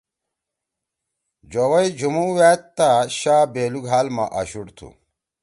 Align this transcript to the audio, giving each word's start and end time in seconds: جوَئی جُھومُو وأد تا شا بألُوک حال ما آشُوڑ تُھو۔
جوَئی 1.51 1.87
جُھومُو 1.97 2.25
وأد 2.37 2.61
تا 2.75 2.89
شا 3.19 3.37
بألُوک 3.53 3.85
حال 3.91 4.07
ما 4.15 4.25
آشُوڑ 4.39 4.67
تُھو۔ 4.77 4.87